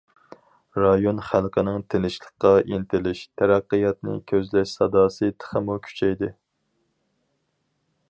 [0.83, 6.35] رايون خەلقىنىڭ تىنچلىققا ئىنتىلىش، تەرەققىياتنى كۆزلەش ساداسى تېخىمۇ كۈچەيدى.